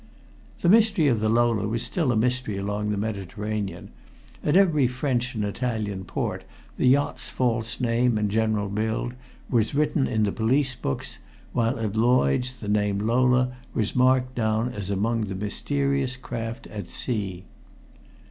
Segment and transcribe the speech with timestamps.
[0.61, 3.91] The mystery of the Lola was still a mystery along the Mediterranean.
[4.43, 6.43] At every French and Italian port
[6.75, 9.13] the yacht's false name and general build
[9.47, 11.19] was written in the police books,
[11.53, 16.89] while at Lloyd's the name Lola was marked down as among the mysterious craft at
[16.89, 17.45] sea.